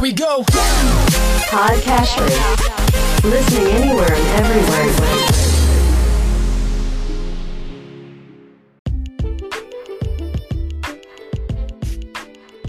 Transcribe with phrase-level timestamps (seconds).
[0.00, 0.40] Here we go.
[1.52, 2.32] Podcasters.
[3.20, 4.88] Listening anywhere and everywhere.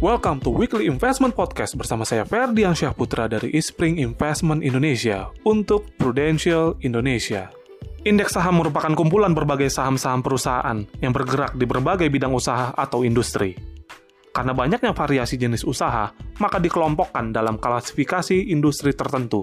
[0.00, 5.84] Welcome to Weekly Investment Podcast bersama saya Ferdian Syah Putra dari Ispring Investment Indonesia untuk
[6.00, 7.52] Prudential Indonesia.
[8.08, 13.77] Indeks saham merupakan kumpulan berbagai saham-saham perusahaan yang bergerak di berbagai bidang usaha atau industri.
[14.38, 19.42] Karena banyaknya variasi jenis usaha, maka dikelompokkan dalam klasifikasi industri tertentu.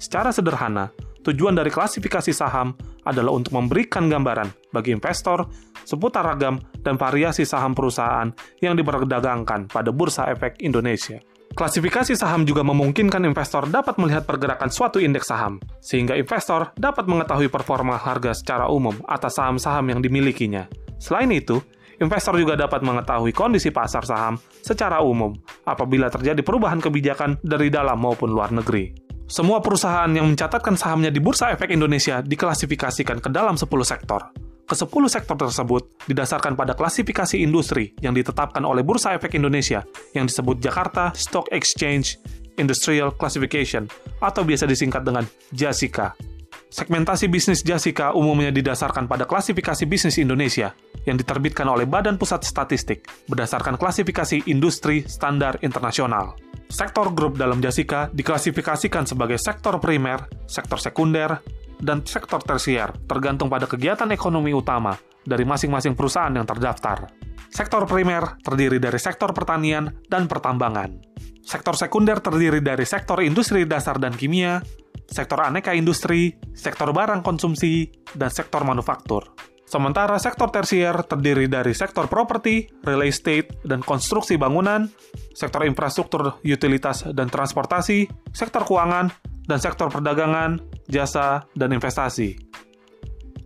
[0.00, 0.88] Secara sederhana,
[1.20, 2.72] tujuan dari klasifikasi saham
[3.04, 5.44] adalah untuk memberikan gambaran bagi investor
[5.84, 8.32] seputar ragam dan variasi saham perusahaan
[8.64, 11.20] yang diperdagangkan pada Bursa Efek Indonesia.
[11.52, 17.52] Klasifikasi saham juga memungkinkan investor dapat melihat pergerakan suatu indeks saham, sehingga investor dapat mengetahui
[17.52, 20.64] performa harga secara umum atas saham-saham yang dimilikinya.
[20.96, 21.60] Selain itu,
[22.00, 25.36] investor juga dapat mengetahui kondisi pasar saham secara umum
[25.68, 28.90] apabila terjadi perubahan kebijakan dari dalam maupun luar negeri.
[29.30, 34.26] Semua perusahaan yang mencatatkan sahamnya di Bursa Efek Indonesia diklasifikasikan ke dalam 10 sektor.
[34.66, 39.86] Ke-10 sektor tersebut didasarkan pada klasifikasi industri yang ditetapkan oleh Bursa Efek Indonesia
[40.18, 42.18] yang disebut Jakarta Stock Exchange
[42.58, 43.86] Industrial Classification
[44.18, 46.29] atau biasa disingkat dengan JASIKA.
[46.70, 50.70] Segmentasi bisnis JASIKA umumnya didasarkan pada klasifikasi bisnis Indonesia
[51.02, 56.38] yang diterbitkan oleh Badan Pusat Statistik berdasarkan klasifikasi industri standar internasional.
[56.70, 61.42] Sektor grup dalam JASIKA diklasifikasikan sebagai sektor primer, sektor sekunder,
[61.82, 64.94] dan sektor tersier, tergantung pada kegiatan ekonomi utama
[65.26, 67.10] dari masing-masing perusahaan yang terdaftar.
[67.50, 71.02] Sektor primer terdiri dari sektor pertanian dan pertambangan.
[71.42, 74.62] Sektor sekunder terdiri dari sektor industri dasar dan kimia,
[75.10, 79.26] sektor aneka industri, sektor barang konsumsi, dan sektor manufaktur.
[79.70, 84.90] Sementara sektor tersier terdiri dari sektor properti, real estate, dan konstruksi bangunan,
[85.30, 89.14] sektor infrastruktur, utilitas, dan transportasi, sektor keuangan,
[89.46, 90.58] dan sektor perdagangan,
[90.90, 92.34] jasa, dan investasi.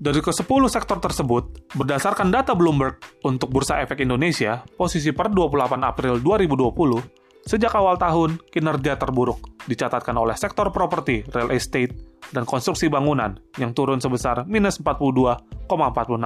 [0.00, 6.24] Dari ke-10 sektor tersebut, berdasarkan data Bloomberg untuk Bursa Efek Indonesia, posisi per 28 April
[6.24, 11.92] 2020, sejak awal tahun, kinerja terburuk dicatatkan oleh sektor properti, real estate,
[12.32, 15.68] dan konstruksi bangunan yang turun sebesar minus 42,46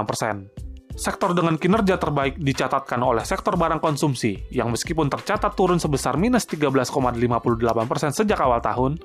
[0.09, 0.47] persen.
[0.99, 6.43] Sektor dengan kinerja terbaik dicatatkan oleh sektor barang konsumsi yang meskipun tercatat turun sebesar minus
[6.51, 8.99] 13,58 persen sejak awal tahun,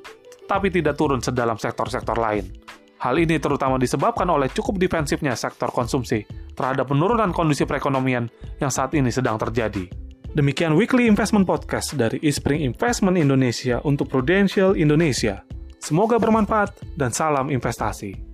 [0.49, 2.49] tapi tidak turun sedalam sektor-sektor lain.
[2.97, 6.23] Hal ini terutama disebabkan oleh cukup defensifnya sektor konsumsi
[6.55, 10.02] terhadap penurunan kondisi perekonomian yang saat ini sedang terjadi.
[10.33, 15.45] Demikian Weekly Investment Podcast dari Ispring Investment Indonesia untuk Prudential Indonesia.
[15.77, 18.32] Semoga bermanfaat dan salam investasi.